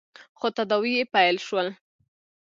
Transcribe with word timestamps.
خو 0.37 0.47
تداوې 0.55 0.91
يې 0.99 1.03
پیل 1.13 1.37
شول. 1.47 1.67